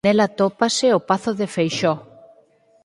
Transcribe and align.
Nel 0.05 0.17
atópase 0.27 0.87
o 0.97 1.05
Pazo 1.09 1.31
de 1.39 1.47
Feixoo. 1.55 1.99